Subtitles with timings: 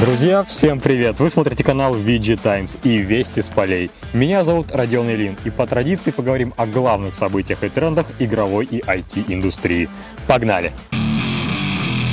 [0.00, 1.18] Друзья, всем привет!
[1.18, 3.90] Вы смотрите канал VG Times и Вести с полей.
[4.12, 8.78] Меня зовут Родион Ильин, и по традиции поговорим о главных событиях и трендах игровой и
[8.78, 9.90] IT-индустрии.
[10.28, 10.72] Погнали!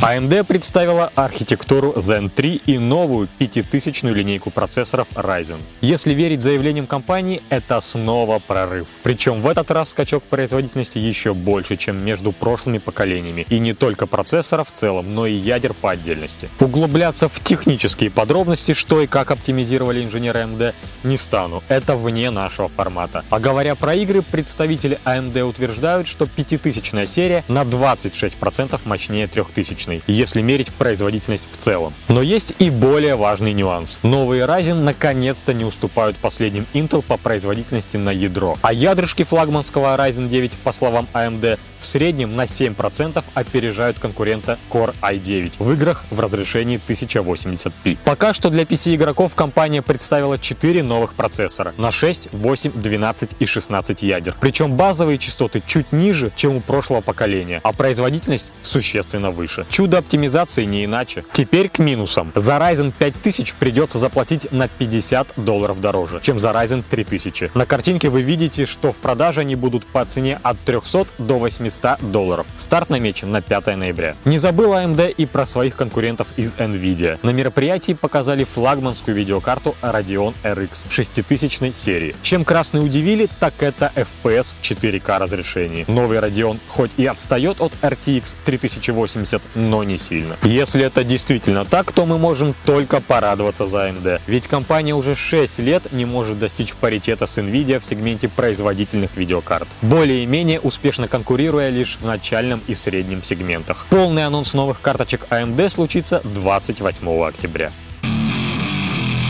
[0.00, 5.58] AMD представила архитектуру Zen 3 и новую 5000 линейку процессоров Ryzen.
[5.80, 8.86] Если верить заявлениям компании, это снова прорыв.
[9.02, 13.44] Причем в этот раз скачок производительности еще больше, чем между прошлыми поколениями.
[13.48, 16.48] И не только процессоров в целом, но и ядер по отдельности.
[16.60, 21.64] Углубляться в технические подробности, что и как оптимизировали инженеры AMD, не стану.
[21.66, 23.24] Это вне нашего формата.
[23.30, 30.02] А говоря про игры, представители AMD утверждают, что 5000 серия на 26% мощнее 3000 убыточной,
[30.06, 31.94] если мерить производительность в целом.
[32.08, 34.00] Но есть и более важный нюанс.
[34.02, 38.56] Новые Ryzen наконец-то не уступают последним Intel по производительности на ядро.
[38.62, 44.94] А ядрышки флагманского Ryzen 9, по словам AMD, в среднем на 7% опережают конкурента Core
[45.00, 47.98] i9 в играх в разрешении 1080p.
[48.04, 54.02] Пока что для PC-игроков компания представила 4 новых процессора на 6, 8, 12 и 16
[54.02, 54.34] ядер.
[54.40, 59.66] Причем базовые частоты чуть ниже, чем у прошлого поколения, а производительность существенно выше.
[59.70, 61.24] Чудо оптимизации не иначе.
[61.32, 62.32] Теперь к минусам.
[62.34, 67.52] За Ryzen 5000 придется заплатить на 50 долларов дороже, чем за Ryzen 3000.
[67.54, 71.67] На картинке вы видите, что в продаже они будут по цене от 300 до 800
[71.68, 72.46] 800 долларов.
[72.56, 74.16] Старт намечен на 5 ноября.
[74.24, 77.18] Не забыл AMD и про своих конкурентов из Nvidia.
[77.22, 82.14] На мероприятии показали флагманскую видеокарту Radeon RX 6000 серии.
[82.22, 85.84] Чем красные удивили, так это FPS в 4К разрешении.
[85.88, 90.36] Новый Radeon хоть и отстает от RTX 3080, но не сильно.
[90.42, 94.20] Если это действительно так, то мы можем только порадоваться за AMD.
[94.26, 99.68] Ведь компания уже 6 лет не может достичь паритета с Nvidia в сегменте производительных видеокарт.
[99.82, 103.86] Более-менее успешно конкурируя лидируя лишь в начальном и среднем сегментах.
[103.90, 107.72] Полный анонс новых карточек AMD случится 28 октября.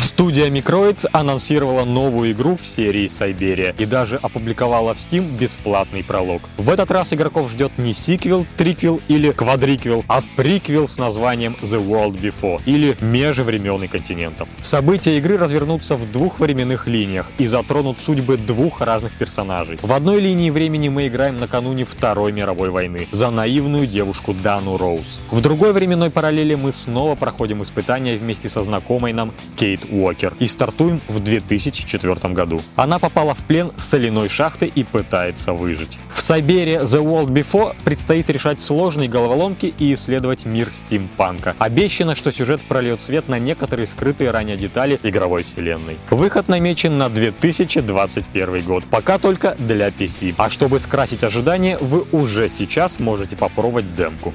[0.01, 6.43] Студия Microids анонсировала новую игру в серии Сайберия и даже опубликовала в Steam бесплатный пролог.
[6.57, 11.85] В этот раз игроков ждет не сиквел, триквел или квадриквел, а приквел с названием The
[11.85, 14.49] World Before или Межвременный континентов.
[14.63, 19.79] События игры развернутся в двух временных линиях и затронут судьбы двух разных персонажей.
[19.83, 25.21] В одной линии времени мы играем накануне Второй мировой войны за наивную девушку Дану Роуз.
[25.31, 29.88] В другой временной параллели мы снова проходим испытания вместе со знакомой нам Кейт.
[29.91, 32.61] Уокер и стартуем в 2004 году.
[32.77, 35.99] Она попала в плен соляной шахты и пытается выжить.
[36.15, 41.55] В Сайбере The World Before предстоит решать сложные головоломки и исследовать мир стимпанка.
[41.59, 45.97] Обещано, что сюжет прольет свет на некоторые скрытые ранее детали игровой вселенной.
[46.11, 50.35] Выход намечен на 2021 год, пока только для PC.
[50.37, 54.35] А чтобы скрасить ожидания, вы уже сейчас можете попробовать демку.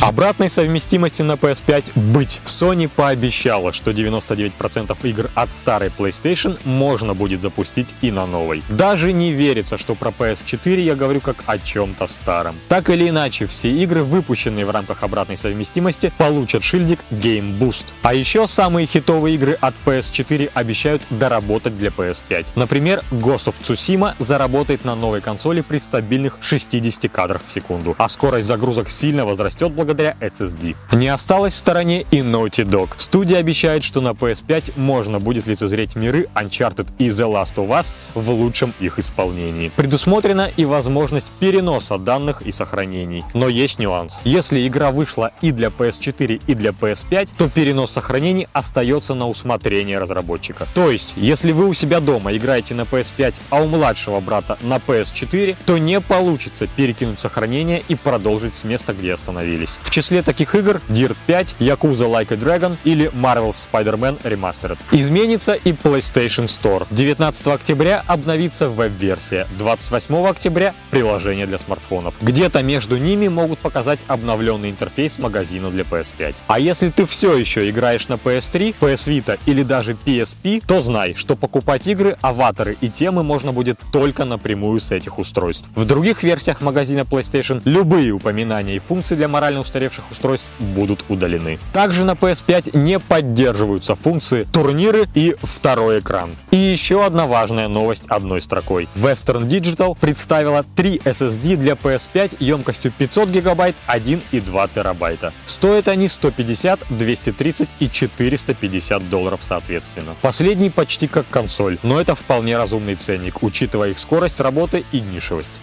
[0.00, 2.40] Обратной совместимости на PS5 быть.
[2.44, 8.62] Sony пообещала, что 99% игр от старой PlayStation можно будет запустить и на новой.
[8.68, 12.54] Даже не верится, что про PS4 я говорю как о чем-то старом.
[12.68, 17.86] Так или иначе, все игры, выпущенные в рамках обратной совместимости, получат шильдик Game Boost.
[18.02, 22.52] А еще самые хитовые игры от PS4 обещают доработать для PS5.
[22.54, 28.08] Например, Ghost of Tsushima заработает на новой консоли при стабильных 60 кадрах в секунду, а
[28.08, 30.76] скорость загрузок сильно возрастет благодаря благодаря SSD.
[30.92, 32.90] Не осталось в стороне и Naughty Dog.
[32.98, 37.94] Студия обещает, что на PS5 можно будет лицезреть миры Uncharted и The Last of Us
[38.14, 39.70] в лучшем их исполнении.
[39.74, 43.24] Предусмотрена и возможность переноса данных и сохранений.
[43.32, 44.20] Но есть нюанс.
[44.24, 49.98] Если игра вышла и для PS4, и для PS5, то перенос сохранений остается на усмотрение
[49.98, 50.66] разработчика.
[50.74, 54.76] То есть, если вы у себя дома играете на PS5, а у младшего брата на
[54.76, 59.77] PS4, то не получится перекинуть сохранение и продолжить с места, где остановились.
[59.82, 64.78] В числе таких игр Dirt 5, Yakuza Like a Dragon или Marvel's Spider-Man Remastered.
[64.92, 66.86] Изменится и PlayStation Store.
[66.90, 72.14] 19 октября обновится веб-версия, 28 октября приложение для смартфонов.
[72.20, 76.36] Где-то между ними могут показать обновленный интерфейс магазина для PS5.
[76.46, 81.14] А если ты все еще играешь на PS3, PS Vita или даже PSP, то знай,
[81.14, 85.68] что покупать игры, аватары и темы можно будет только напрямую с этих устройств.
[85.74, 91.58] В других версиях магазина PlayStation любые упоминания и функции для морально устаревших устройств будут удалены.
[91.72, 96.30] Также на PS5 не поддерживаются функции турниры и второй экран.
[96.50, 98.88] И еще одна важная новость одной строкой.
[98.94, 105.32] Western Digital представила 3 SSD для PS5 емкостью 500 гигабайт, 1 и 2 терабайта.
[105.44, 110.14] Стоят они 150, 230 и 450 долларов соответственно.
[110.22, 115.60] Последний почти как консоль, но это вполне разумный ценник, учитывая их скорость работы и нишевость.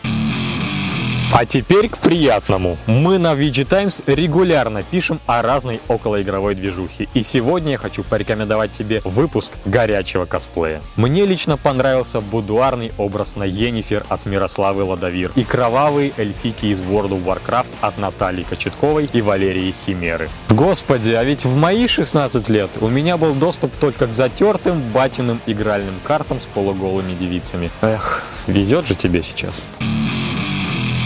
[1.34, 2.78] А теперь к приятному.
[2.86, 7.08] Мы на VG Times регулярно пишем о разной околоигровой движухе.
[7.14, 10.82] И сегодня я хочу порекомендовать тебе выпуск горячего косплея.
[10.96, 17.10] Мне лично понравился будуарный образ на Енифер от Мирославы Ладовир и кровавые эльфики из World
[17.10, 20.30] of Warcraft от Натальи Кочетковой и Валерии Химеры.
[20.50, 25.42] Господи, а ведь в мои 16 лет у меня был доступ только к затертым батиным
[25.46, 27.72] игральным картам с полуголыми девицами.
[27.82, 29.66] Эх, везет же тебе сейчас.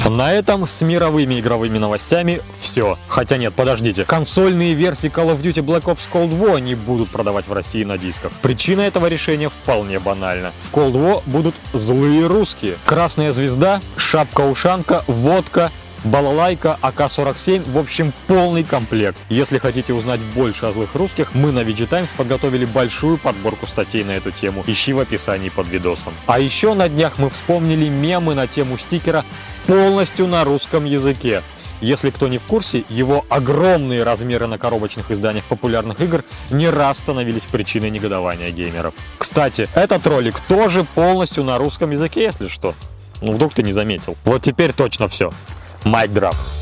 [0.07, 2.97] На этом с мировыми игровыми новостями все.
[3.07, 4.05] Хотя нет, подождите.
[4.05, 7.97] Консольные версии Call of Duty Black Ops Cold War не будут продавать в России на
[7.97, 8.31] дисках.
[8.41, 10.53] Причина этого решения вполне банальна.
[10.59, 12.75] В Cold War будут злые русские.
[12.85, 15.71] Красная звезда, шапка-ушанка, водка,
[16.03, 19.19] балалайка, АК-47, в общем, полный комплект.
[19.29, 24.03] Если хотите узнать больше о злых русских, мы на VG Times подготовили большую подборку статей
[24.03, 24.63] на эту тему.
[24.67, 26.13] Ищи в описании под видосом.
[26.25, 29.25] А еще на днях мы вспомнили мемы на тему стикера
[29.67, 31.43] полностью на русском языке.
[31.81, 36.97] Если кто не в курсе, его огромные размеры на коробочных изданиях популярных игр не раз
[36.97, 38.93] становились причиной негодования геймеров.
[39.17, 42.75] Кстати, этот ролик тоже полностью на русском языке, если что.
[43.21, 44.17] Ну, вдруг ты не заметил.
[44.25, 45.31] Вот теперь точно все.
[45.85, 46.58] mic drop.